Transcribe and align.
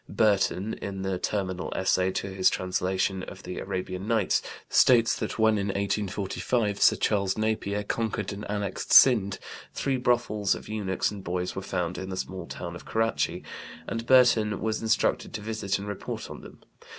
Burton 0.09 0.73
in 0.73 1.03
the 1.03 1.19
"Terminal 1.19 1.71
Essay" 1.75 2.09
to 2.13 2.33
his 2.33 2.49
translation 2.49 3.21
of 3.21 3.43
the 3.43 3.59
Arabian 3.59 4.07
Nights, 4.07 4.41
states 4.67 5.15
that 5.17 5.37
when 5.37 5.59
in 5.59 5.67
1845 5.67 6.81
Sir 6.81 6.95
Charles 6.95 7.37
Napier 7.37 7.83
conquered 7.83 8.33
and 8.33 8.43
annexed 8.49 8.91
Sind 8.91 9.37
three 9.75 9.97
brothels 9.97 10.55
of 10.55 10.67
eunuchs 10.67 11.11
and 11.11 11.23
boys 11.23 11.55
were 11.55 11.61
found 11.61 11.99
in 11.99 12.09
the 12.09 12.17
small 12.17 12.47
town 12.47 12.75
of 12.75 12.83
Karachi, 12.83 13.43
and 13.87 14.07
Burton 14.07 14.59
was 14.59 14.81
instructed 14.81 15.35
to 15.35 15.41
visit 15.41 15.77
and 15.77 15.87
report 15.87 16.31
on 16.31 16.41
them. 16.41 16.63